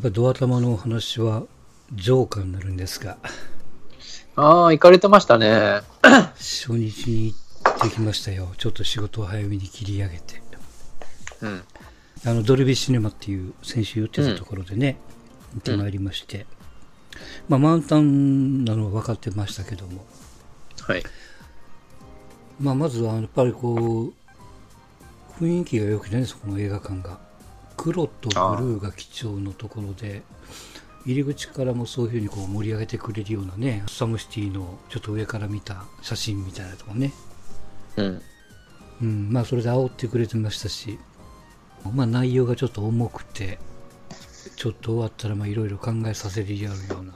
[0.00, 1.44] っぱりドア玉のお話は
[1.92, 3.18] ジョーカーになるんですが、
[4.34, 5.82] ああ、行かれてましたね。
[6.02, 7.34] 初日に
[7.64, 8.48] 行ってきましたよ。
[8.56, 10.40] ちょっと仕事を早めに切り上げて。
[11.42, 11.62] うん。
[12.24, 14.96] あの、ドルビーシネマっていう先週言ってたところでね、
[15.52, 16.46] 行ってまいりまして。
[17.48, 20.06] まあ、満タンなのは分かってましたけども、
[20.80, 21.02] はい。
[22.58, 24.14] まあ、まずはやっぱりこ
[25.38, 27.29] う、雰囲気が良くてね、そこの映画館が。
[27.80, 30.20] 黒とブルーが基調のところで、
[31.06, 37.12] 入り口からもそういうふうにこう盛り上げてくれるようなね、サムシティのちょっと上から見た写真みたいなとこね。
[37.96, 38.22] うん。
[39.00, 40.98] うん、まあそれで煽ってくれてましたし、
[41.94, 43.58] まあ内容がちょっと重くて、
[44.56, 47.14] ちょっと終わったらまあいろいろ考えさせるような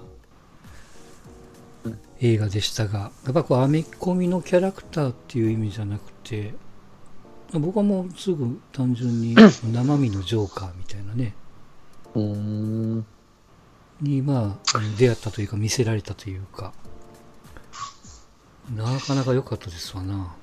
[1.85, 6.55] うん映画でしたが、やっぱこうアメコミのキャラクターっていう意味じゃなくて、
[7.59, 9.35] 僕はもうすぐ単純に
[9.73, 11.35] 生身のジョーカーみたいなね、
[12.15, 13.07] うーん。
[14.01, 16.73] にまあ出会ったというか見せられたというか、
[18.75, 20.35] なかなか良かったですわな。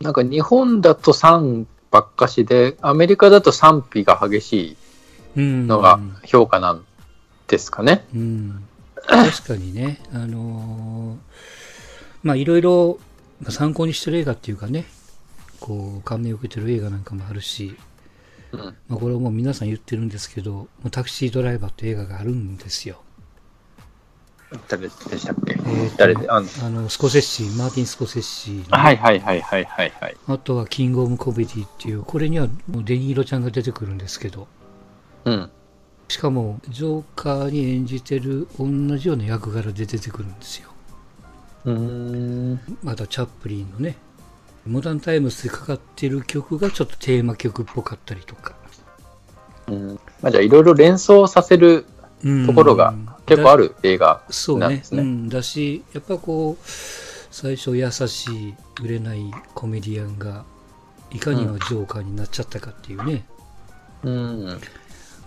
[0.00, 4.76] なんか日本だと賛ばっかしで、アメリカだと賛否が激し
[5.36, 5.64] うん。
[5.64, 6.84] いのが評価なん
[7.46, 8.06] ですかね。
[8.14, 8.64] うん、
[9.06, 11.16] 確かにね、あのー
[12.22, 12.98] まあいろいろ
[13.40, 14.86] まあ参考にしてる映画っていうかね、
[15.60, 17.76] こう感銘を受けてる映画なんかもあるし、
[18.52, 18.60] うん。
[18.60, 23.02] まあ、これはもう皆さん言ってるんですけど、タクシードライバーって映画があるんですよ。
[24.66, 26.30] 誰でしたっけ、えーと誰で？
[26.30, 30.16] あのあの、スコセッシ、マーティン・スコセッシの、はいはいはいはいはいはい。
[30.26, 34.48] あとはキング・オブ・コメディっていう、これにはもうデニーロちゃんが出てくるんですけど、
[35.26, 35.50] うん。
[36.08, 40.70] しかも、ジョーカーに演じてる同じような役柄で出てくるんですよ。
[41.66, 42.78] うーん。
[42.82, 43.96] またチャップリンのね、
[44.68, 48.54] モダンタイムスでかかってる曲がちょっとテーマ曲っぽかったりとか。
[49.68, 51.84] うんまあ、じゃあいろいろ連想させる
[52.24, 52.94] うんところが
[53.26, 55.02] 結構ある映画そうねなんですね。
[55.02, 56.64] うん、だし、やっぱこう、
[57.30, 60.44] 最初優しい、売れないコメディアンが、
[61.10, 63.24] いかにはジョーカーになっちゃったかっていうね。
[64.02, 64.46] うん。
[64.46, 64.60] だか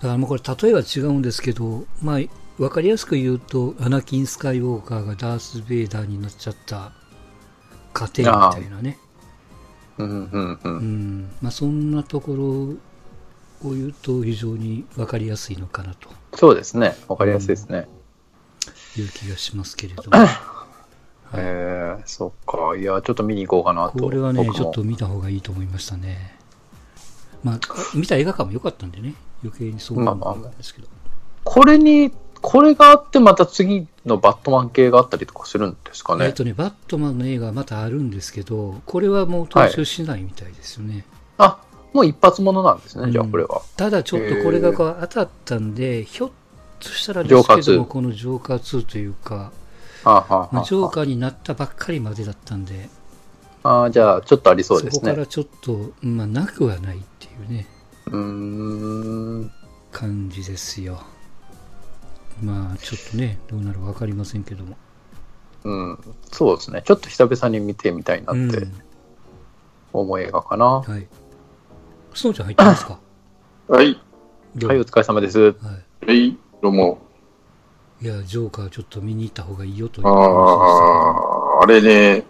[0.07, 2.19] らもうこれ例えは違うんですけど、まあ、
[2.61, 6.91] わかりやすく言うと、アナキン・スカイウォーカーがダース・ベイダーになっちゃった
[7.93, 8.97] 過程みたいなね。
[9.05, 9.10] うん
[10.03, 10.59] うんう。
[10.63, 10.73] うん
[11.21, 11.31] ん。
[11.41, 12.33] まあ、そんなとこ
[13.63, 16.95] ろを言うと非常にわかりやすいのかなとそうですね。
[17.07, 17.87] わかりやすいですね。
[18.97, 20.09] いう気がしますけれども。
[21.33, 22.75] えー、そっか。
[22.75, 23.99] いや、ちょっと見に行こうかなと。
[23.99, 26.37] これはね、ちょっと見た方がいいと思いましたね。
[27.43, 27.59] まあ、
[27.95, 30.87] 見た映画館も良かったんでね、余計にそう思うんですけど。
[31.43, 36.25] これに、これがあってまた次のバットマン系があったりとかするんですかね。
[36.25, 41.05] えっとね、バットマンの映画はまたあるんですけど、これはもう踏襲しないみたいですよね。
[41.37, 41.59] あ、
[41.93, 43.61] もう一発ものなんですね、じゃあうんこれは。
[43.77, 46.31] ただちょっとこれがこう当たったんで、ひょっ
[46.79, 49.51] としたらでジョーカー2すけども、このジョーカー2というか、
[50.03, 52.89] ジョーカーになったばっかりまでだったんで、
[53.63, 54.99] あーじゃあちょっとありそうですね。
[55.01, 57.67] こからちょっと、まあ、なくはないっていうね、
[58.07, 58.15] うー
[59.45, 59.51] ん。
[59.91, 61.03] 感じですよ。
[62.41, 64.77] まあ、ちょっとね、どうなるか分かりませんけども。
[65.63, 65.99] うん。
[66.31, 66.81] そうですね。
[66.85, 68.73] ちょっと久々に見てみたいなってうん
[69.93, 70.65] 思う映画かな。
[70.65, 71.07] はい。
[72.13, 72.99] スノーちゃん入ってますか？
[73.67, 73.99] はい。
[74.63, 75.39] はい、お疲れ様です。
[75.39, 75.53] は
[76.07, 76.37] はい。
[76.61, 76.99] どうも。
[78.01, 78.05] い。
[78.05, 80.11] いや、ジョーカーちょっと見に行った方がいいよというあ
[81.59, 82.25] あ、あれね、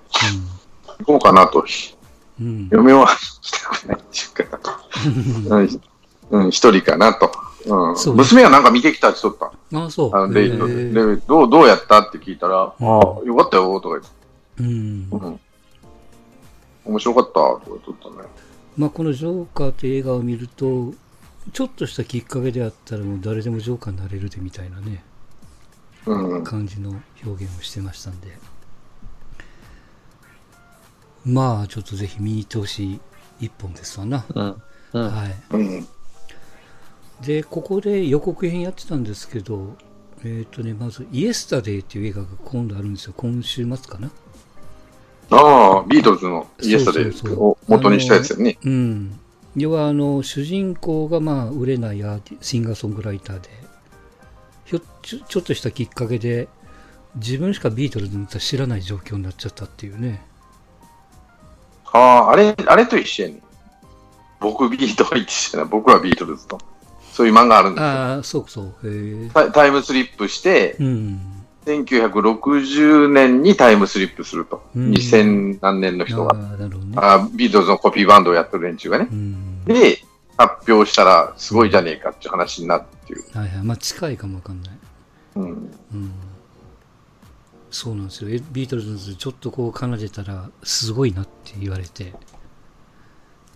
[0.99, 1.61] 行こうかなと。
[1.61, 1.95] 話
[2.39, 2.47] うん。
[2.47, 2.69] うん。
[2.71, 3.07] 嫁は
[3.41, 4.03] したくないっ
[4.35, 4.81] ていうか、
[5.49, 5.81] うん
[6.43, 7.31] うん、一人かなと。
[7.65, 10.11] うんそうね娘はなんか見てきたって言っとっああ、そう。
[10.11, 10.17] た。
[10.17, 10.73] あのデイトで。
[10.73, 14.09] へえで、どう、どうやったって聞いたら、ああ、うんよかったよ、とか言って。
[14.59, 15.07] うん。
[15.11, 15.39] うん。
[16.85, 18.27] 面白かった、とか言っとったね。
[18.77, 20.93] まあ、このジョーカーという映画を見ると、
[21.53, 25.03] ちょっとしたきっかけであったらもう誰でもジョーカーになれるでみたいなね、
[26.05, 26.43] うん。
[26.43, 28.37] 感じの表現をしてましたんで。
[31.25, 32.99] まあ、ちょっとぜひ見に行ってほしい
[33.39, 34.25] 一本ですわな。
[34.33, 34.61] うん。
[34.93, 35.11] うん。
[35.11, 35.35] はい。
[35.51, 35.87] うん。
[37.21, 39.75] で、ここで予告編やってたんですけど、
[40.23, 43.13] えっ、とね、まず、イエスタデイっていう映画が今度あるんですよ。
[43.15, 44.11] 今週末かな。
[45.29, 48.57] ああ、ビートルズのイエスタでそうそうそうを元にしたやつよね。
[48.63, 49.19] うん。
[49.55, 52.03] 要は、あの、主人公が、まあ、売れない
[52.41, 53.49] シンガーソングライターで、
[54.65, 56.47] ひょちょちょっとしたきっかけで、
[57.15, 60.23] 自分しかビートルズの歌知らない状況になっちゃったっていうね。
[61.91, 63.43] ああ、あれ、あれと一緒やねん。
[64.39, 65.69] 僕ビートル一緒やな。
[65.69, 66.57] 僕はビートルズと。
[67.11, 67.87] そういう漫画あるんですよ。
[67.87, 68.65] ああ、そうそう。
[68.83, 69.29] へえ。
[69.33, 71.19] タイタイムスリップして、うん。
[71.65, 74.63] 1960年にタイムスリップすると。
[74.75, 76.35] うん2000何年の人が。
[76.35, 76.69] あね。
[76.95, 79.07] あビートルズのコピーバンドをやってる連中がね。
[79.11, 79.65] うん。
[79.65, 79.99] で、
[80.37, 83.37] 発表したらすごいじゃねえかっていう話になるっていう。
[83.37, 83.63] はいはい。
[83.63, 84.77] まあ近いかもわかんない。
[85.35, 85.43] うん。
[85.43, 86.11] うん。
[87.69, 88.29] そうなんですよ。
[88.29, 92.13] えビートルズちょっとこう奏でたらすごいなって言われて、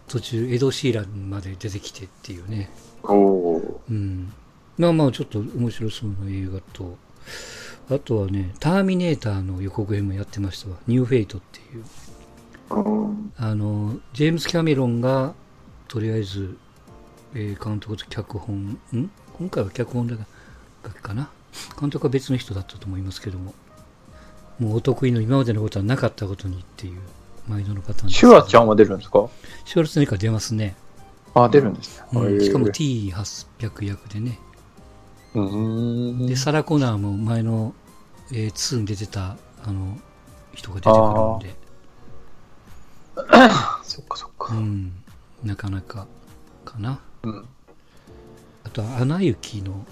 [0.08, 2.70] 途中エド・シーランまで出てきてっていうね。
[3.04, 4.34] うん。
[4.78, 6.98] まあまあちょっと面白そうな映画と、
[7.90, 10.78] あとはね、ターミネーターの予告編もやってましたわ。
[10.88, 11.84] New Fate っていう。
[13.38, 15.34] あの、ジェームス・キャメロンが、
[15.88, 16.58] とりあえず、
[17.34, 19.12] えー監督と脚本、ん？
[19.38, 21.30] 今回は脚本だけかな？
[21.80, 23.54] 監督は別の人だったと思いますけども、
[24.60, 27.00] もうお得意の今までのことはなかったことにっていう、
[27.48, 29.28] 毎度のパターンシュワちゃんは出るんですか？
[29.66, 30.76] シュワルツェネッガー出ますね。
[31.34, 32.06] あ、出るんですね。
[32.14, 34.40] うんしかもへー T800 役でね。
[35.34, 36.28] うーん。
[36.28, 37.74] で、サラ・コナーも前の、
[38.32, 39.98] えー2に出てた、あの、
[40.54, 41.56] 人が出てくるんで、
[43.84, 44.54] そっかそっうか。
[44.56, 44.92] ん、
[45.44, 46.08] なかなか、
[46.64, 47.00] かな。
[47.24, 47.46] うん。
[48.64, 49.86] あとは、アナ雪の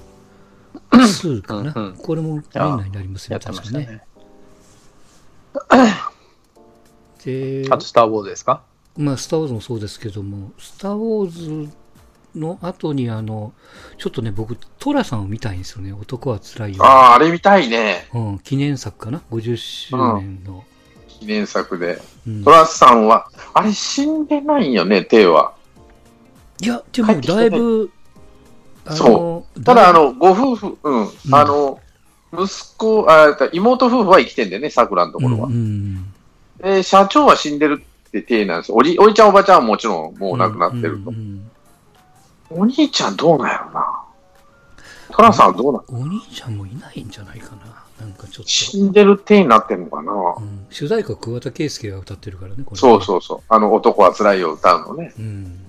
[0.91, 1.73] 2かな。
[1.75, 4.01] うんうんこれも年内になりますよ、やってま確かね。
[7.25, 8.61] で、あと、スター・ウォーズですか？
[8.97, 11.73] まあ、スター・ウォーズもそうですけども、スター・ウォーズ
[12.35, 13.53] の後に、あの、
[13.97, 15.93] ちょっとね、僕、トラさんを見たいんですよね。
[15.93, 16.83] 男は辛いよ。
[16.83, 18.07] ああ、あれ見たいね。
[18.13, 20.63] うん、記念作かな ?50 周年の。
[21.07, 22.01] 記念作で。
[22.27, 25.53] うんトラスさんは、あれ死んでないんよね、テイは。
[26.61, 27.91] いや、でも、だいぶ、
[28.85, 31.79] あその、ただ、あの、ご夫婦、うん、んあの、
[32.33, 35.47] 息子、あ妹夫婦は生きてんだよね、桜のところは。
[35.47, 36.12] うんうん
[36.63, 38.77] で、社長は死んでるって体なんですよ。
[38.77, 41.11] おじ、おいちゃんおばちゃんはもちろんもう亡くなってると。
[41.11, 41.49] うんうん
[42.55, 44.03] お兄ちゃんどうなんやろな。
[45.09, 45.83] トラさんはどうなん？
[46.03, 48.05] お兄ちゃんもいないんじゃないかな。
[48.05, 48.47] なんかちょっと。
[48.47, 50.11] 死んでる体になってんのかな。
[50.11, 52.77] うん、主題歌、桑田佳祐が歌ってるからね、これ。
[52.79, 53.39] そうそうそう。
[53.49, 55.15] あの、男は辛いよ歌うのね。
[55.17, 55.62] うん。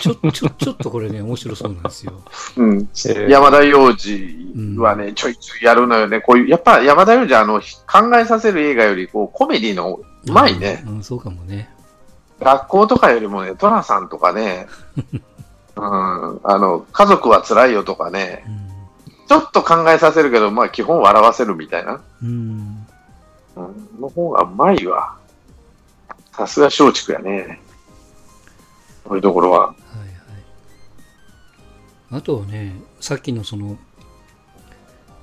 [0.00, 2.12] ちょ、ちょ、ちょっとこれね、面白そうなんですよ。
[2.56, 2.78] うん。
[2.78, 6.20] ー山田洋次はね、ちょいちょいやるのよね。
[6.20, 10.82] こういう、やっぱ山田洋次あの、考えさせる映画より、こう、コメディのうまいね。
[10.86, 10.96] うん。
[10.96, 11.70] うん、そうかもね。
[12.40, 14.66] 学校とかよりもね、トラさんとかね、
[15.76, 18.44] うん、あの、家族は辛いよとかね、
[19.28, 22.28] ちょっと考えさせるけど、まあ基本笑わせるみたいな、うん。
[23.56, 23.66] うん。
[23.66, 23.68] う
[23.98, 25.16] ん、の方がうまいわ。
[26.32, 27.60] さすが松竹やね。
[29.06, 29.68] こういうところは。
[29.68, 30.08] はいはい。
[32.10, 33.78] あとはね、さっきのその、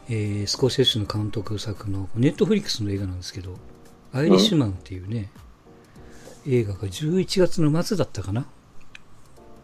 [0.10, 3.56] えー、スコセッシュの監督作の、ネットフリックスの映画なんですけど、
[4.14, 5.32] アイリッシュマンっていうね、
[6.48, 8.46] 映画が11月の末だったかな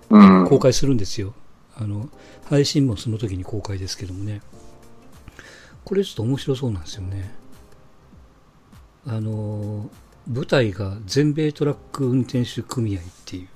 [0.10, 0.48] うん。
[0.48, 1.34] 公開するんですよ。
[1.76, 2.10] あの、
[2.46, 4.42] 配信もその時に公開ですけどもね。
[5.86, 7.34] これちょっと面白そうなんですよね。
[9.08, 9.90] あの、
[10.28, 13.48] 舞台が全米トラック運転手組合っていう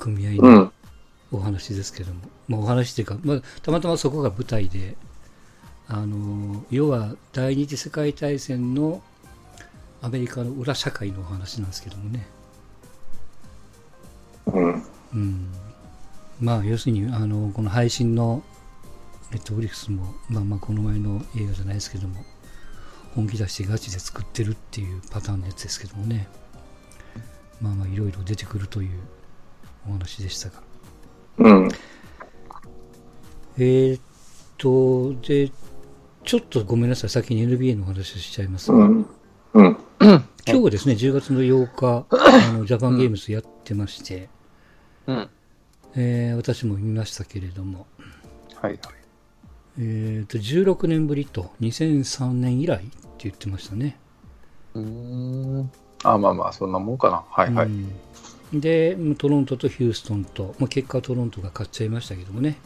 [0.00, 0.72] 組合のうん。
[1.32, 4.96] お話ですけども、まあお話っていうか、まあ、たまたまそこが舞台で、
[5.86, 9.00] あの、要は第二次世界大戦の
[10.02, 12.26] アメリカの裏社会のお話なんですけどもね。
[14.46, 14.82] うん。
[15.12, 15.48] うん、
[16.40, 18.42] まあ要するにあのこの配信の
[19.32, 22.24] ネットフリックスも、まあ、まあこの前の映画じゃないですけども
[23.14, 26.28] 本気出してガチで作ってるっていうパターンのやつですけどもね
[27.60, 28.90] まあまあいろいろ出てくるという
[29.88, 30.62] お話でしたが
[31.38, 31.68] うん。
[33.58, 34.00] えー、っ
[34.58, 35.50] とで
[36.24, 39.06] ちょっとごめんなさい先に NBA のお話をしちゃいますが、うん。
[39.54, 39.78] うん。
[40.46, 44.28] 今日ですね10月の8日 あのジャパンゲームズやってまして、
[45.06, 45.28] うん。
[45.96, 47.86] えー私も見ましたけれども
[48.54, 48.78] はいはい。
[49.78, 53.98] えー、と16年ぶりと2003年以来って言ってましたね。
[54.74, 55.70] うーん。
[56.02, 57.24] あ、まあまあ、そんなもんかな。
[57.30, 57.66] はいはい。
[57.66, 57.92] うん
[58.52, 62.58] で、トロントとヒューストンと、まあ、結果はトロントが勝っちゃいましたけどもね、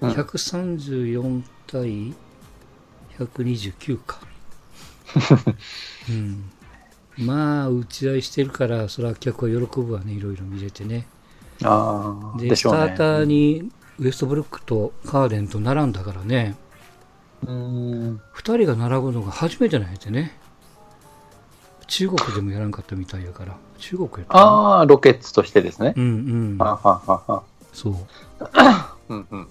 [0.00, 2.14] うん134対
[3.18, 4.20] 129か。
[6.08, 6.50] うん、
[7.18, 11.06] まあ、打ち合いしてるから、それは客は喜ぶわね、いろいろ見れてね。
[11.62, 12.56] ああ、で、ね。
[12.56, 16.56] スターターにウエストブルックとカーデンと並んだからね、
[17.42, 18.20] うーん。
[18.34, 20.38] 2人が並ぶのが初めてなんやてね。
[21.98, 23.56] 中国でもやらんかったみたいやから。
[23.78, 25.94] 中国やったああ、ロケッツとしてですね。
[25.96, 26.06] うんう
[26.54, 26.58] ん。
[26.58, 27.42] はははは。
[27.72, 27.94] そう。
[29.08, 29.48] うんうん。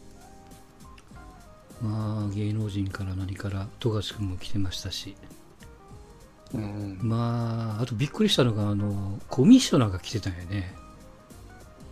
[1.81, 5.17] まあ、芸能人から何から、富樫君も来てましたし。
[6.53, 10.73] うん、まあ、あとびっくりしたのが、あの、コミッショナーが来てたんやね。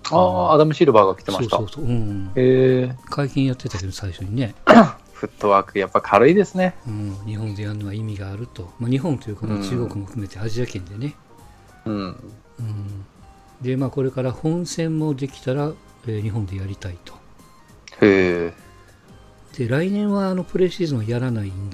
[0.10, 1.58] ああ、アダム・シルバーが来てました。
[1.58, 1.94] そうそうそう。
[1.94, 2.32] うん。
[2.34, 4.56] へえ会見やってたけど、最初にね。
[5.16, 6.76] フットワーク、やっぱ軽いですね。
[6.86, 7.16] うん。
[7.26, 8.70] 日本でやるのは意味があると。
[8.80, 11.16] まあ、日本というか、中国も含めてアジア圏でね。
[11.86, 11.94] うん。
[11.96, 13.06] うん。
[13.62, 15.72] で、まあ、これから本戦もできたら、
[16.06, 17.14] えー日本でやりたいと。
[18.02, 18.54] へえ。
[19.58, 21.72] で、来年はあのプレシーズンはやらないん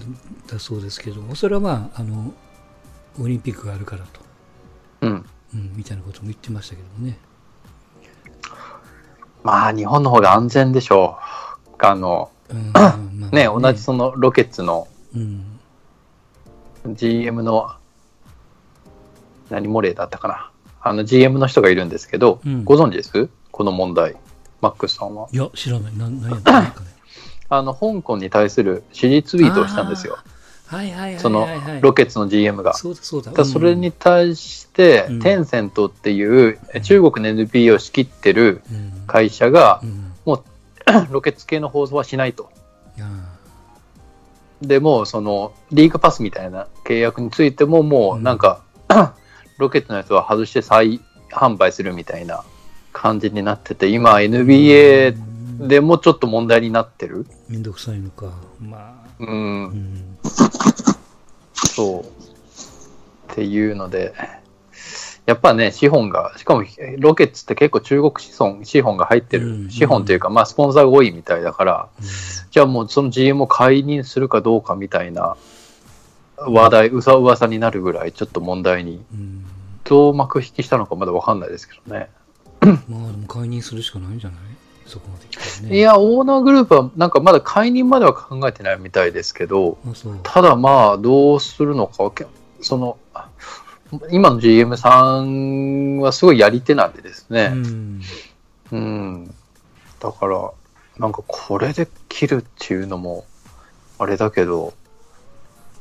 [0.48, 2.34] だそうですけども、それはまあ、あの、
[3.20, 4.22] オリンピックがあるからと、
[5.02, 5.26] うん。
[5.56, 7.18] うん、みたいなことも言ってましたけどもね。
[9.44, 11.18] まあ、日本の方が安全でしょ
[11.68, 11.76] う。
[11.80, 12.32] あの、
[13.32, 15.46] ね、同じそのロケッツのうん。
[16.96, 17.72] GM の、
[19.50, 20.52] 何モレーだったかな。
[20.82, 23.30] あの GM の人がいるんですけど、うんご存知です？
[23.52, 24.16] この問題。
[24.62, 25.28] マックスさんは？
[25.32, 25.98] いや、知らない。
[25.98, 26.88] ななんやったんですかね。
[27.50, 30.18] あの、香港に対する支持ツイートをしたんですよ。
[30.66, 31.20] はいはいはいはい、はい。
[31.20, 31.48] その
[31.82, 32.74] ロケッツの GM が。
[32.74, 33.32] そうだそうだ。
[33.32, 38.62] ただそれに対して、うんテンセントっていう中国の NPO を仕切ってる
[39.06, 40.11] 会社がう、ん。
[41.12, 42.50] ロケッツ系の放送はしないと。
[43.00, 43.32] あ
[44.62, 48.62] でもうそのリーグパスみたいな契約についてももうなんか、
[49.58, 52.44] ロケットのやつは外して再販売するみたいな
[52.94, 58.32] 感じになってて今ー NBA うんでもちょっと問題になってるめんどくさいのか。
[58.60, 59.10] まあ。
[59.20, 60.18] うん、うん。
[61.54, 64.14] そうっていうので
[65.32, 66.64] やっぱね資本がしかも
[66.98, 71.90] ロケッツって結構中国資本資本が入ってうんる資本というか、まあスポンサーが多いみたいだから
[72.52, 75.38] じゃあもうその GM を解任するかどうかみたいな
[76.38, 79.46] 話題、うさ噂になるぐらいちょっと問題にうん。
[79.84, 82.10] どう幕引きしたのかまだわかんないですけどね。
[82.62, 84.40] まあでも解任するしかないんじゃない？
[84.86, 85.76] そこまで来たらね。
[85.76, 89.80] い、や、オーナーグループはなんかまだ解任までは考えてないみたいですけど。
[90.22, 92.28] ただまあどうするのか、け
[92.62, 92.98] その、
[94.12, 97.48] 今の GM さんはすごいやり手なんでですうね。
[97.50, 98.02] ん。
[98.72, 99.36] うん。
[100.00, 100.52] だから、
[100.98, 103.26] なんかこれで切るっていうのも、
[104.00, 104.74] あれだけど、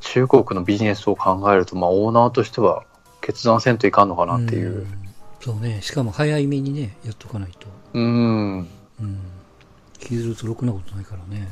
[0.01, 2.83] 中国のビジネスを考えると、まあオーナーとしては
[3.21, 4.85] 決断せんといかんのかなっていう。
[4.85, 4.87] ん
[5.39, 5.81] そうね。
[5.81, 7.67] しかも早いめにね、やっとかないと。
[7.93, 8.67] うん。
[8.99, 9.19] うん。
[9.99, 11.49] 気づるとろくなことないからね。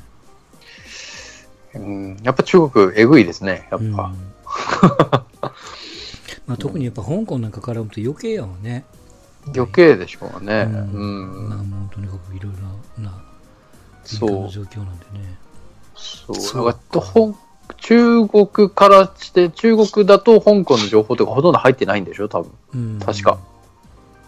[1.76, 3.96] うん、やっぱ中国、えぐいですね、やっうん。
[3.96, 4.12] ぱ。
[6.50, 8.84] まあ特にやっぱ香港なんか絡むと余計やわね。
[9.56, 10.68] 余計でしょうね。
[10.68, 11.50] ううんん。
[11.50, 12.54] まあもうとにかくいろい
[12.98, 13.24] ろな
[14.04, 14.50] そう。
[14.50, 15.38] 状況なんでね。
[15.96, 16.36] そう。
[16.36, 17.36] そう
[17.78, 22.52] 中国からして、中国だと香港の情報とかほとんど入ってないんでしょ、多分。
[22.74, 23.00] うん。
[23.00, 23.38] 確か。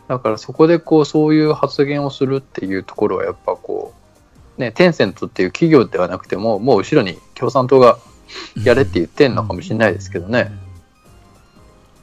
[0.08, 3.94] だからそこでこう、そういう発言をするっていうところはやっぱこ
[4.58, 7.98] う、ね、テンセントっていう企業ではなくても、もう後ろに共産党が
[8.64, 10.52] やれって言ってんのかもしれないですけどね。
[10.52, 10.71] うん。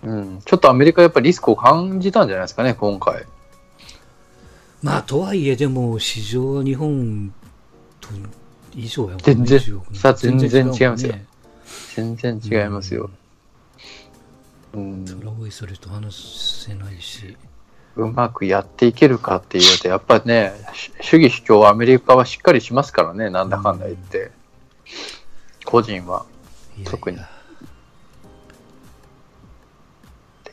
[0.02, 3.24] ちょっとアメリカやっぱりリスクを感じたんじゃないですかね、今回。
[4.82, 7.32] まあとはいえでも市場は日本
[8.00, 8.08] と
[8.74, 9.22] 以上やもんね。
[9.22, 9.60] 全然
[9.94, 11.14] さあ全然違いますよ
[11.96, 13.10] 全然違いますよ。
[14.74, 15.04] うん。
[15.06, 17.36] それはおいそれと話せないし。
[17.96, 24.30] うまくやっていけるかっていうと、やっぱね、し主義主張はアメリカはしっかりしますからね、なんだかんだ言って。
[25.64, 26.24] 個人は
[26.76, 27.18] いやいや特に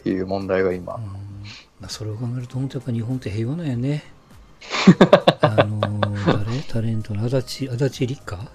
[0.06, 1.02] っていう問題が今うん。
[1.80, 4.04] まあ、それを考えると、本当やっぱ日本って平和なんやね。
[5.42, 6.60] あのー、誰？
[6.62, 7.26] タレントの？
[7.26, 8.52] 足立、足立梨花？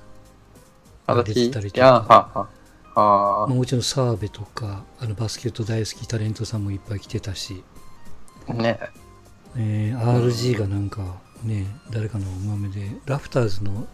[1.08, 2.48] 私、出てたりとか。
[2.94, 7.64] あまあ、もちろん澤部とか、あのバスケット大好きタレントさんもいっぱい来てたし、
[8.48, 8.78] あ、ね。
[9.56, 11.02] えー RG がなんか
[11.42, 13.88] ね、誰かのお豆で、ラフターズの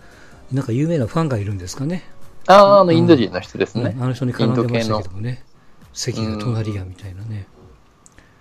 [0.52, 2.04] なんか有名なファンがいるんですかね。
[2.48, 4.02] ああ、あの、インド人の人ですねうん。
[4.02, 5.42] あの人に絡んでましたけどもね。
[5.96, 7.48] 席が隣やみたいなね。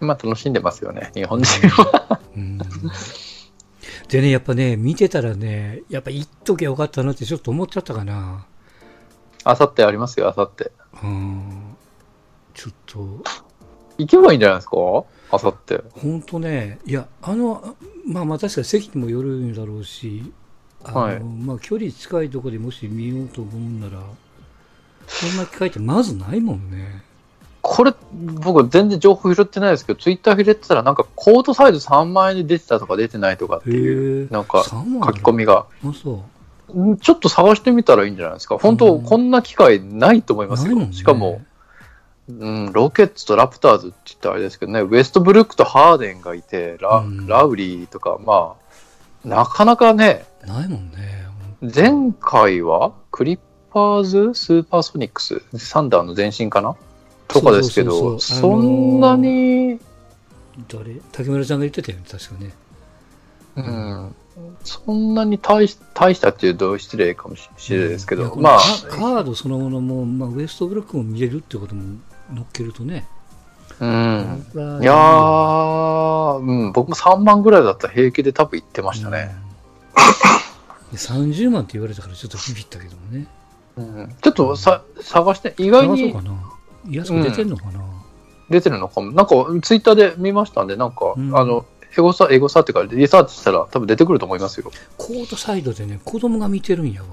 [0.02, 2.20] 今楽しんでますよね、日本人は。
[2.36, 2.60] うん
[4.10, 8.46] でね、やっぱね、見てたらね、やっぱ行っときゃよかったなってちょっと思っちゃったかな。
[9.44, 10.72] あさってありますよ、あさって。
[11.02, 11.76] うん。
[12.54, 13.24] ちょっと、
[13.98, 14.76] 行けばいいんじゃないですか？
[15.32, 15.82] あさって。
[15.94, 20.32] 本当ね、いや、あの、まあまあ確かに席にもよるんだろうし、
[20.84, 24.04] あの、はいまあ距離近いところでもし見ようと思うんなら、
[25.08, 27.04] そんな機会ってまずないもんね。
[27.68, 34.32] これ、僕全然情報拾ってないですけど、ツイッター拾ってたら、なんかコートサイズ3万円で出てたとか出てないとかっていう。
[34.32, 35.66] なんか3万書き込みが。
[35.82, 38.60] ちょっと探してみたらいいんじゃないですか。
[38.60, 40.92] 本当、うんこんな機会ないと思いますよ。
[40.92, 41.42] しかも、
[42.30, 48.54] うん、ロケッツとラプターズって言ったらあれですけどね、ウエストブルックとハーデンがいて、ラ,、うんラウリーとか、ま
[49.26, 51.26] あ、なかなかね、ないもんね。
[51.62, 53.40] 前回はクリッ
[53.74, 56.76] パーズ、スーパーソニックス、サンダーの前身かな？
[57.28, 59.80] とかですけど、そんなに、
[60.68, 61.02] 誰？
[61.12, 62.54] 竹村ちゃんが言ってたよね、確かね。
[63.58, 64.16] うん、
[64.64, 71.98] そんなに大し大したっていうと失礼かもしれないですけど、いやこのまあ、カカードそのものも、まあ、ウエストブルックも見れるってことも
[72.34, 73.08] 乗っけるとね、
[73.80, 73.90] うん。
[73.90, 79.36] いやー、うん、僕も3万ぐらいだったら平気で多分行ってましたね。
[79.40, 79.46] うん
[80.94, 83.28] 30万って言われたからちょっとビビったけどもね。
[83.76, 86.55] うん、ちょっとさ探して、意外にあそうかな。
[86.90, 87.84] 安く出てんのかな？
[88.50, 89.12] 出てるのかも。
[89.12, 91.66] なんか、ツイッターで見ましたんで、なんか、うんあの、
[91.98, 94.72] エゴサ、エゴサっていうか、リサーチしたら多分出てくると思いますよ。
[94.98, 97.08] コートサイドでね、子供が見てるんやわ。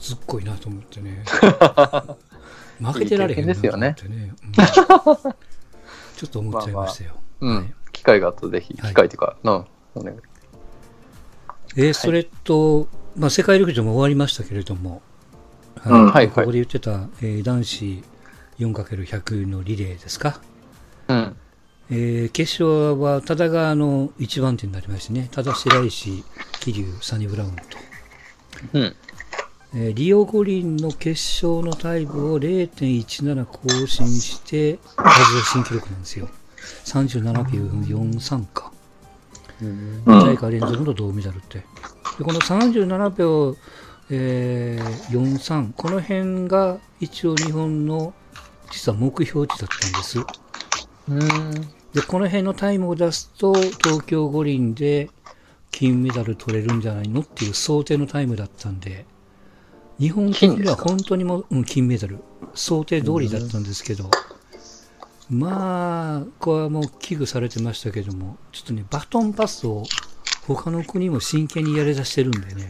[0.00, 1.24] ずっこいなと思ってね。
[2.82, 4.34] 負けてられへんなと思ってね。
[4.44, 4.52] うん
[6.16, 7.12] ちょっと思っちゃいましたよ。
[7.40, 7.56] うん。
[7.56, 9.64] はい機会があったらぜひ、はい機会っていうか、うん。
[9.94, 10.16] お願い
[11.76, 15.00] えーそれと、まあ、世界陸上も終わりましたけれども、
[15.86, 18.02] うんはいここで言ってた、えー男子
[18.58, 20.40] 4×100 のリレーですか？
[21.08, 21.36] うん。
[21.90, 26.24] えー決勝は多田があの一番手になりましてね、多田白石、
[26.60, 27.62] 桐生、サニブラウンと、
[28.72, 28.96] うん。
[29.74, 31.10] えーリオ五輪の決
[31.44, 35.06] 勝のタイムを0.17更新して、外
[35.52, 36.28] 新記録なんですよ。
[36.86, 37.62] 37秒
[37.96, 38.72] 43か。
[39.62, 40.02] うん。
[40.04, 41.58] 2大会連続の銅メダルって。
[42.18, 43.56] でこの37秒、
[44.10, 48.12] えー43、この辺が一応日本の
[48.70, 50.18] 実は目標値だったんです。
[51.08, 51.76] うん。
[51.92, 55.10] で、この辺のタイムを出すと、東京五輪で
[55.70, 59.06] 金メダル取れるんじゃないのっていう想定のタイムだったんで、
[59.98, 62.18] 日本的には本当にもう、うん、金メダル、
[62.54, 64.10] 想定通りだったんですけど、
[65.30, 69.84] まあ、これはもう危惧されてましたけども、ちょっとね、バトンパスを
[70.46, 72.68] 他の国も真剣にやり出してるんでね。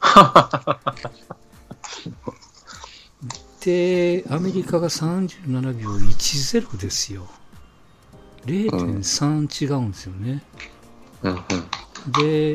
[3.66, 7.26] で、アメリカが37秒10ですよ。
[8.44, 10.44] 0.3違うんですよね。
[11.24, 11.32] うん。
[11.32, 11.40] うん。
[12.12, 12.50] で、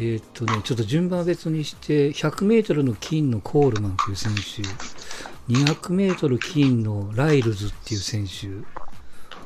[0.00, 8.48] えーっとね、ちょっと順番別にして、100メートルの金のコールマンという選手、200メートル金のライルズっていう選手、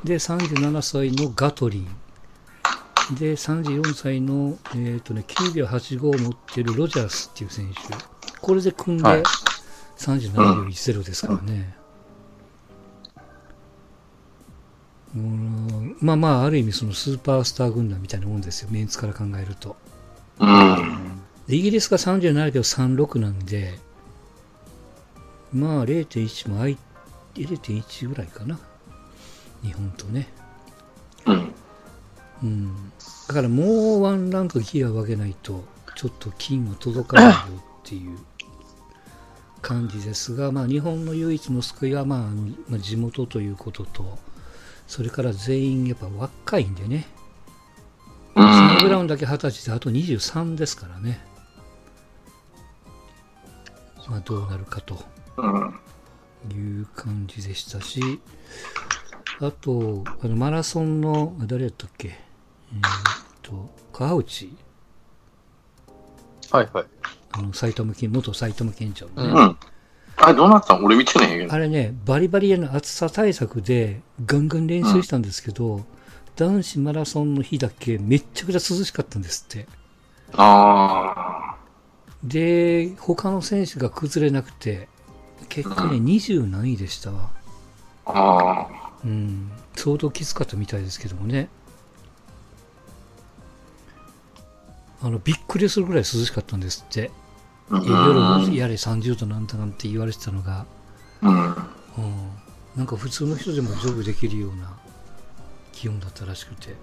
[0.02, 7.94] で、37歳のガトリン、で、34歳の、えーっとね、9秒85を持ってるロジャースっていう選手、
[8.40, 9.22] これで組んではい
[10.00, 11.74] 37秒10ですからね。
[15.14, 19.76] うんまあまあ、ある意味そのスーパースター軍団みたいなもんですよ、メンツから考えると。
[20.38, 21.20] うん。
[21.48, 23.78] でイギリスが37秒36なんで、
[25.52, 26.78] まあ0.1もあい、
[27.34, 28.58] 0.1ぐらいかな。
[29.62, 30.28] 日本とね。
[31.26, 31.54] うん。
[32.44, 32.92] うん。
[33.28, 35.64] だからもうワンランクギアを上げないと、
[35.96, 38.16] ちょっと金は届かないよっていう
[39.62, 44.18] 感じですが、まあ日本の唯一の救いは、まああの、まあ、地元ということと、
[44.87, 47.07] それから全員やっぱ若いんでね。
[48.35, 49.01] うサニブラん。
[49.01, 51.25] ウンだけ20歳であと23ですからね。
[54.09, 54.99] まあどうなるかと
[55.37, 55.81] うん。
[56.51, 58.20] いう感じでしたし、
[59.40, 62.09] あと、あのマラソンの、あ誰やったっけ？
[62.09, 64.57] えーっと、川内、
[66.51, 66.87] はいはい。
[67.33, 69.57] あの埼玉県、元埼玉県庁のね、うん。
[70.16, 70.85] あれ、どうなったん？
[70.85, 71.53] 俺見てないけど。
[71.53, 75.85] あれね、バリバリへの暑さ対策でガンガン練習したんですけど、
[76.37, 79.66] 男子マラソンの日だけめっちゃくちゃ涼しかったんですって。
[80.33, 81.57] あ
[82.25, 84.88] で、他の選手が崩れなくて、
[85.49, 87.31] 結果ね、20何位でしたわ。
[88.07, 88.12] あ。
[88.12, 88.90] ああ。
[89.05, 91.49] うん、相当きつかったみたいですけどもね。
[95.03, 97.11] あの、びっくりするぐらい涼しかったんですって。
[97.70, 97.85] うん。
[97.85, 100.66] 夜やれ30度なんだなんて言われてたのが、
[101.22, 101.46] うん。
[101.46, 101.54] うん、
[102.76, 104.76] なんか普通の人でもジョグできるような
[105.72, 106.74] 気温だったらしくて、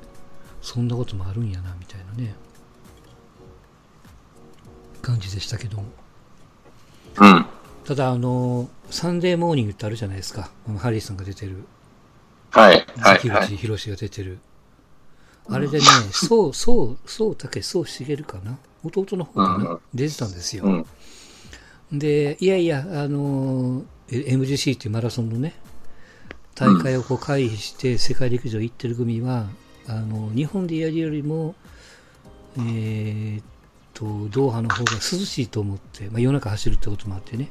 [0.62, 2.36] そんなこともあるんやな、みたいなね、
[5.02, 5.84] 感じでしたけども。
[7.20, 7.46] うん。
[7.86, 10.50] ただ、あの、サンデーモーニングってあるじゃないですか。
[10.78, 11.64] ハリーさんが出てる。
[12.52, 12.86] はい。
[12.98, 13.20] はい。
[13.20, 13.48] 関はい。
[13.48, 14.40] 口宏が出てる。
[15.50, 20.66] あれでね、そう、そう、そう、たけ、そう、しげるかな弟の方かうんな出てたんですよ。
[20.66, 22.00] うん。
[22.00, 25.54] で、いやいや、あの MGC っていうマラソンのね、
[26.56, 29.48] 大会をこう回避して世界陸上行ってる組は、
[29.88, 31.56] あの、日本でやるよりも、
[32.58, 33.44] えーっ
[33.94, 37.50] と、ドーハの方が涼しいと思って、まあ夜中走るってこともあってね、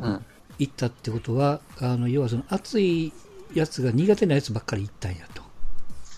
[0.00, 0.24] うん。
[0.58, 3.12] 行ったってことは、あの、要はその暑い
[3.54, 5.41] やつが苦手なやつばっかり行ったんやと。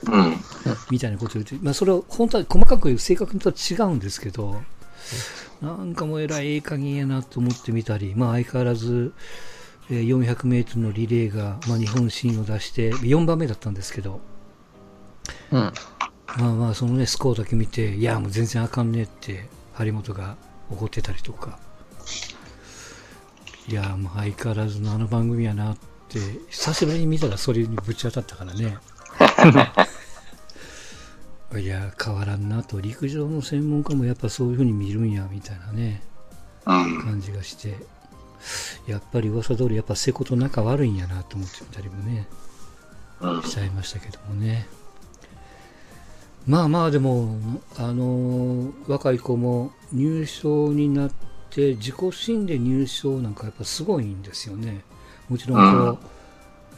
[0.07, 0.37] うん。
[0.91, 4.63] みたいなことを言って、まあ、それを本当は細かく正確にとは違うんですけど、
[5.61, 9.13] なんかもうえらいええ加減やなと思ってみたり、まあ、相変わらず、
[9.91, 14.21] えー400メートルのリレーが、まあ、日本新を出して、4番目だったんですけど、
[15.51, 15.59] うん。
[15.59, 15.73] ま
[16.37, 20.37] あまあ、そのね、スコアだけ見て、いや、もう全然あかんねって、張本が
[20.71, 21.59] 怒ってたりとか、
[23.69, 25.77] いや、もう相変わらずのあの番組やなっ
[26.09, 26.19] て、
[26.51, 28.77] 久しぶりに見たらそれにぶち当たったからね、
[31.59, 36.03] いや、変わらんなと、陸上の専門家もやっぱそういうふうに見るんや、みたいなね、
[36.67, 37.03] うん。
[37.03, 37.77] 感じがして、
[38.87, 42.27] やっぱり噂通り、やっぱ瀬古と仲悪いんやなと思ってみたりもね、
[43.21, 43.43] うん。
[43.43, 44.67] しちゃいましたけどもね。
[46.47, 47.39] まあまあでも、
[47.79, 51.11] あのー若い子も入賞になっ
[51.51, 54.85] て、自己新で入賞なんかやっぱすごいんですよね。
[55.29, 56.01] もちろんこ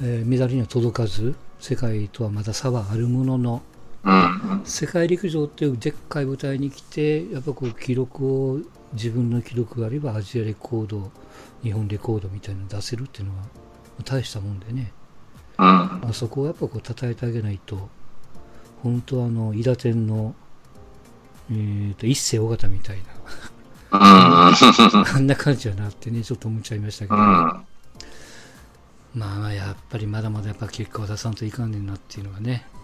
[0.00, 3.75] う、えーメダルには届かず、世界とはまだ差はあるものの、うん。
[4.64, 8.60] 世界陸上っていうでっかい舞台に来て、やっぱこう記録を、
[8.92, 11.10] 自分の記録あるいはアジアレコード、
[11.62, 13.44] 日本レコードみたいなの出せるっていうのは
[14.04, 14.92] 大したもんでね。
[15.58, 15.64] うん。
[15.64, 17.88] まあ、そこをやっぱこう叩いてあげないと、
[18.82, 20.34] 本当あの、伊田天の、
[21.50, 23.00] えー、と一世尾形みたいう
[23.96, 24.00] ん。
[24.00, 24.52] な、
[25.14, 27.66] あんな感じやなってね、ちょっと思っちゃいましたけど、うん。
[29.16, 32.75] まあやっぱりまだまだやっぱ結果を出さんといかんねんなっていうのがね、あ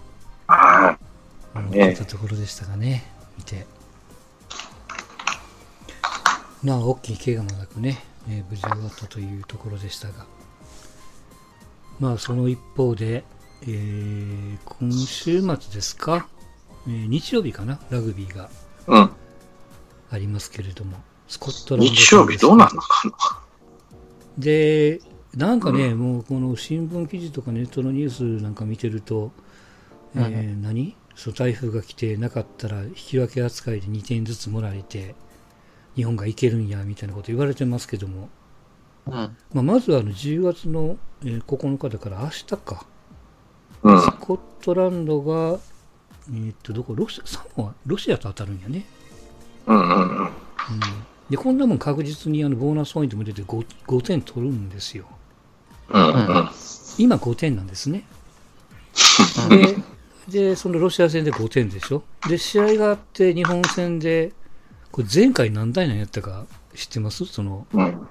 [1.54, 3.04] 思ったところでしたがね、
[3.38, 3.66] 見て。
[6.62, 10.26] まあ、大きい怪我もなくね、えー無事終わったというところでしたが、
[11.98, 13.24] まあ、その一方で、
[13.62, 16.28] えー今週末ですか、
[16.86, 18.48] えー日曜日かな、ラグビーが
[18.86, 19.10] うん。
[20.10, 23.40] ありますけれども、スコットランド戦日曜日どうなんのかな？
[24.38, 25.00] で、
[25.34, 29.32] なんかね、もうこの新聞記事とかネットのニュースなんか見てると、
[30.14, 30.94] えー何？
[31.14, 35.14] そう台風が来てなかったら引き分け扱いで2点ずつもらえて、
[35.94, 38.28] 日本がいけるんやみたいなこと言われてますけども、
[39.06, 39.12] うん。
[39.12, 42.86] まあ、まずはあの10月の、えー9日だから明日か、
[43.82, 44.02] うん。
[44.02, 45.58] スコットランドが、
[46.28, 48.84] えーっと、どこ、ロシア、サモア、ロシアと当たるんやね。
[49.66, 50.24] うんうんうん。
[50.24, 50.30] うん、
[51.28, 55.06] で、こんなもん確実にあのボーナスポイントも出て 5, 5点取るんですよ。
[55.90, 56.48] うんうん。
[56.98, 58.04] 今5点なんですね。
[59.50, 59.76] で、
[60.28, 62.02] で、そのロシア戦で5点でしょ？
[62.28, 64.32] で、試合があって日本戦で、
[64.90, 67.24] これ前回何対何やったか知ってます？
[67.26, 68.08] その、うん。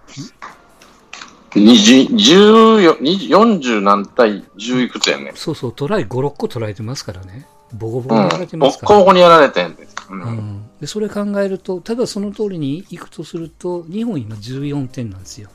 [1.51, 5.35] 20 14 20 40何対10いくつやねん。
[5.35, 7.45] そうそう、トライ5、6個取られてますからね。
[7.73, 8.21] ボコボコうん。
[8.21, 8.95] にやられてますから。
[8.95, 9.95] 交互にやられてんです。
[10.09, 10.13] う。
[10.13, 15.49] うんん、でそれ考えると、ただその通りにいくとすると、日本今14点なんですよ。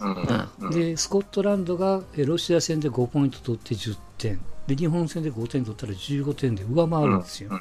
[0.00, 0.48] うん。
[0.60, 0.70] うん。
[0.70, 4.40] で、スコットランドがえロシア戦で5ポイント取って10点。
[4.74, 7.60] で、日本戦で5点取ったら15点で上回るんですよ。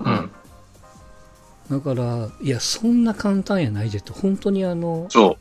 [0.00, 0.30] うん。
[1.70, 5.36] だから、いや、そんな簡単やないでと、本当にあの、そう。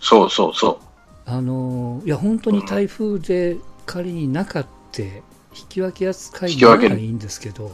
[0.00, 0.80] そうそうそ
[1.24, 5.22] あの、いや、本当に台風で仮になかって、
[5.54, 7.70] 引き分け扱いにならないんですけど、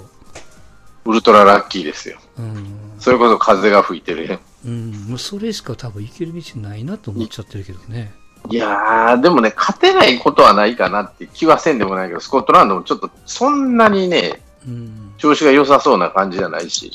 [1.04, 1.10] う。
[1.10, 2.18] ウルトララッキーですよ。
[2.38, 2.66] うん、
[3.00, 4.38] それこそ風が吹いてるね。
[4.64, 8.12] うん、もうそれしか多分行ける道ないなと思っちゃってるけどね。
[8.50, 16.92] いやー、でもね、勝てないことはないかなって気はせんでもないけど、スコットランドもちょっとそんなにね、うん、調子が良さそうな感じじゃないし。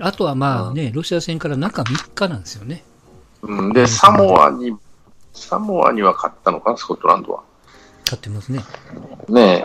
[0.00, 2.84] あとはまあね、ロシア戦から中3日なんですよね。
[3.42, 4.74] うん、で、サモアに、
[5.34, 7.42] サモアには勝ったのかな、スコットランドは。
[8.04, 8.64] 勝ってますね。
[9.28, 9.64] ねえ。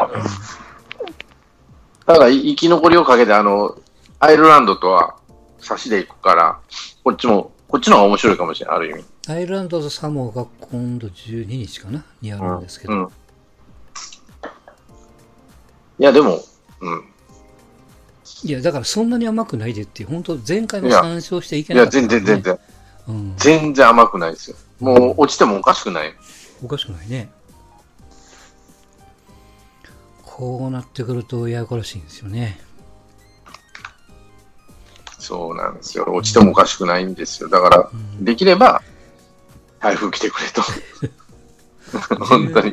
[2.06, 3.78] ただ、い生き残りをかけて、あの、
[4.20, 5.16] アイルランドとは
[5.60, 6.60] 差しでいくから、
[7.04, 9.06] こっちも、こっちの方が面白いかもしれない、ある意味。
[9.30, 13.08] アイルランドとサモアが今度12日かなにあるんですけど、うん。
[16.00, 16.40] いや、でも、
[16.82, 17.04] うん。
[18.44, 22.26] いや、だからそんなに甘くないでっていう、本当前回もいや3勝していけいや、なかったから、ね。
[22.26, 22.60] 全然、全然。
[23.08, 23.34] うん。
[23.38, 24.58] 全然甘くないですよ。
[24.80, 26.14] もう、落ちてもおかしくない。
[26.64, 27.30] おかしくないね。
[30.24, 32.60] こうなってくるとややこらしいんですよね。
[35.20, 36.06] そうなんですよ。
[36.12, 37.50] 落ちてもおかしくないんですよ。
[37.50, 38.82] だから、うんできれば、
[39.80, 40.62] 台風来てくれと。
[42.26, 42.72] 本当に。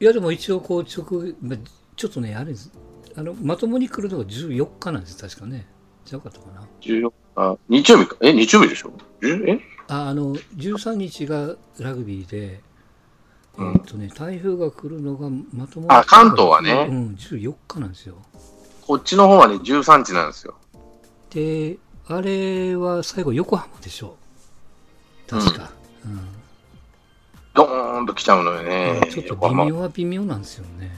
[0.00, 1.56] いや、でも一応こう直、ま
[1.96, 2.70] ちょっとね、あれです。
[3.16, 5.66] あの、まともに来るのが14日なんです、確かね。
[6.04, 6.66] じゃなかったかな。
[6.80, 8.16] 14あ、日曜日か。
[8.20, 9.60] え、日曜日でしょ？10え？
[9.88, 12.60] あ、あの、13日がラグビーで、
[13.56, 18.16] うんえっとね、台風が来るのがまともにあ関東はねうん、14日なんですよ。
[18.84, 20.56] こっちの方はね、13日なんですよ。
[21.30, 21.78] で、
[22.08, 24.16] あれは最後横浜でしょ
[25.28, 25.70] 確か。
[25.78, 25.83] うん
[27.54, 29.00] ドーンと来ちゃうのよね。
[29.10, 30.90] ちょっと微妙は微妙なんですよね。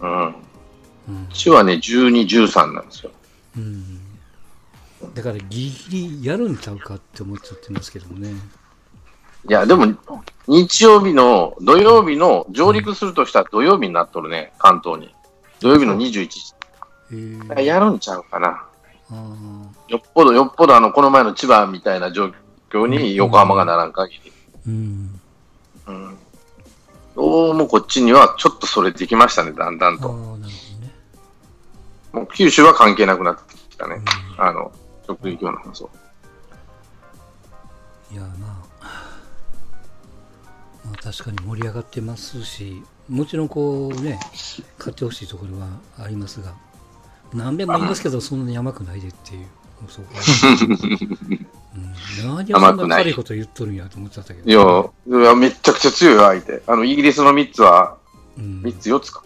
[0.00, 0.26] うん。
[0.26, 3.10] うんちはね、12、13なんですよ。
[3.56, 4.00] うん、
[5.14, 8.30] だからギリギリやるんちゃうかって思っちゃってますけどもね。
[9.48, 9.94] いや、でも、
[10.46, 15.14] 日曜日の、土曜日の上陸するとしたら土曜日になっとるね、関東に。
[15.60, 16.54] 土曜日の21時。
[17.10, 18.64] えー、やるんちゃうかな。
[19.10, 19.14] あ
[19.88, 22.34] よっぽど、よっぽどあの、この前の千葉みたいな状況
[22.86, 24.32] に横浜がならん限り。
[24.66, 25.20] ーうん。
[25.86, 26.18] うん。
[27.14, 30.08] どうもこっちにはちょっとそれてきましたね、だんだんと。
[30.08, 30.52] ああなるほどね、
[32.12, 33.96] もう九州は関係なくなってきたね。
[33.96, 34.72] うあの、
[35.06, 35.90] 食域の話を。
[38.12, 38.84] ん、いやまあ
[40.84, 44.18] まあ確かに盛り上がってますしもちろんこうね
[44.78, 46.54] 買ってほしいところはありますが
[47.32, 49.46] 何べんも言いますけどそんなに甘くないでっていう
[49.88, 50.08] そこ
[51.28, 51.38] うん、
[52.24, 54.52] 何をそんな悪いこと言っとるんやと思っちゃったけどい
[55.12, 56.62] や、いやめっちゃくちゃ強い相手。
[56.66, 57.96] あの、イギリスの3つは、
[58.38, 59.22] うん、3つ4つか。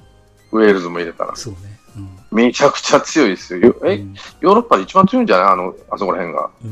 [0.53, 1.37] ウェールズも入れたら。
[1.37, 3.61] そうねうんめちゃくちゃ強いですよ。
[3.69, 5.47] よえ、うんヨーロッパで一番強いんじゃない？
[5.53, 6.51] あの、あそこら辺が。
[6.65, 6.71] うん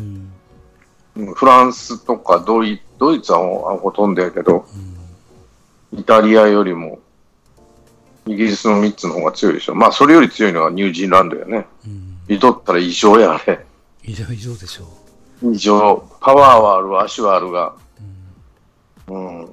[1.16, 3.38] うんフランスとかドイドイツは
[3.78, 4.96] ほとんどやけど、うん
[5.98, 6.98] イタリアよりも、
[8.26, 9.74] イギリスの3つの方が強いでしょ。
[9.74, 11.66] まあ、それより強いのはニュージーランドやね。
[11.86, 13.64] うん見とったら異常や、あれ。
[14.02, 14.88] 異常異常でしょ
[15.42, 16.08] 異常。
[16.20, 17.74] パワーはある、足はあるが。
[19.08, 19.48] う、うんうん。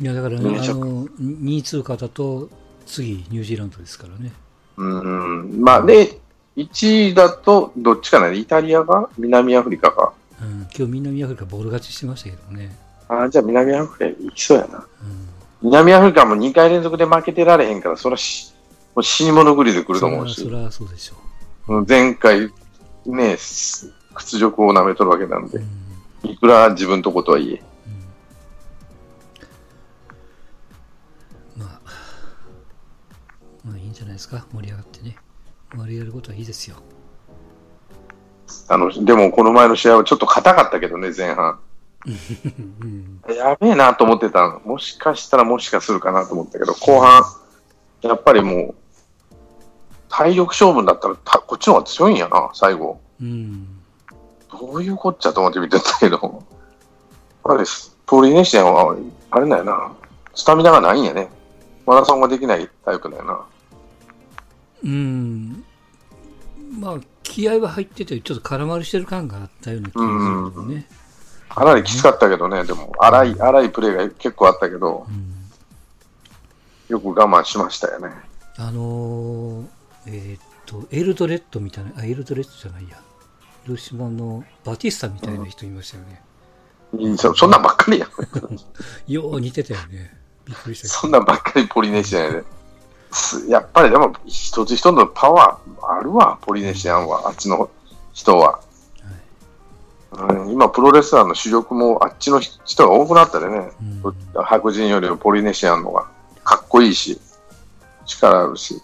[0.00, 2.48] いやだから、めちゃあの2位通過だと
[2.86, 4.32] 次ニュージーランドですからね
[4.76, 5.62] うん。
[5.62, 6.18] まあ、で、
[6.56, 10.12] 1位だと、どっちかな、イタリアが南アフリカか？
[10.40, 12.74] うん、今日南アフリカボール勝ちしてましたけどね、
[13.08, 14.78] あじゃあ南アフリカ行きそうやな。
[14.78, 15.28] うん、
[15.62, 18.54] 南アフリカも2回連続で負けてられへんから、そらし、
[18.94, 20.40] もう死に物狂いで来ると思うし。
[20.40, 21.16] そりゃそうでしょ
[21.68, 22.50] うん前回、
[23.10, 25.58] ね、す屈辱を舐めとるわけなんう、で。
[25.58, 25.62] う、
[26.28, 26.30] ん。
[26.30, 27.62] いくら自分とことはいえ。
[31.56, 31.80] うん、まあ
[33.64, 34.46] まあいいんじゃないですか。
[34.52, 35.16] 盛り上がってね。
[35.74, 36.76] 盛り上がることはいいですよ、
[38.68, 41.60] あの、でもこの前の試合はちょっと硬かったけどね、前半。
[42.80, 43.20] うん。
[43.28, 44.48] やべえなと思ってた。
[44.48, 44.60] の。
[44.60, 47.22] もしかしたらもしかするかなと思ったけど、後半、
[48.02, 48.74] やっぱりもう、
[50.10, 53.00] 体力勝負だったらた、こっちの方が強いんやな、最後。
[53.20, 53.66] うん
[54.50, 56.42] どういうこっちゃと思って見てたけど、
[57.44, 57.96] あれです。
[58.04, 58.96] ポリネシアンは、
[59.30, 59.92] あれなんやな、
[60.34, 61.30] スタミナがないんやね。
[61.86, 63.40] マラソンができないタイプだよな。
[64.82, 65.64] うん
[66.78, 70.88] まあ気合は入っててちょっと空回りしてる感があったような気がするけどね、
[71.48, 75.36] かなりきつかったけどね、でも、荒い、荒いプレーが結構あったけど、うん
[76.88, 78.10] よく我慢しましたよね。
[78.56, 83.00] あのーえーっと、エルドレッドみたいな、あ、エルドレッドじゃないや。
[83.64, 86.22] 広島のバティスタみたいな人いましたよね。
[86.98, 88.10] いいそそんなんばっかりやん。
[89.12, 90.18] よう似てたよね。
[90.44, 92.44] びっくりしたそんなんばっかりポリネシアンやで。
[93.12, 97.68] すやっぱりでも、一つ一つのパワーあるわ、ポリネシアンは、あっちの
[98.12, 98.60] 人は。
[100.12, 106.06] うん、今、プロレスラーの主力もあっちの人が多くなったでね、うん白人よりもポリネシアンのが
[106.42, 107.20] かっこいいし、
[108.06, 108.80] 力あるし、